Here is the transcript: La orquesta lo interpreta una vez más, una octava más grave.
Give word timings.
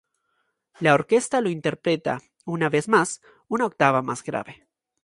La 0.79 0.95
orquesta 0.95 1.41
lo 1.41 1.49
interpreta 1.51 2.17
una 2.45 2.69
vez 2.69 2.87
más, 2.89 3.21
una 3.47 3.65
octava 3.67 4.01
más 4.01 4.23
grave. 4.23 4.67